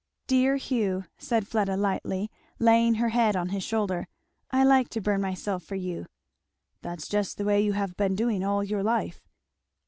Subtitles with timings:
[0.25, 4.07] "Dear Hugh," said Fleda lightly, laying her head on his shoulder,
[4.49, 6.07] "I like to burn myself for you."
[6.81, 9.21] "That's just the way you have been doing all your life."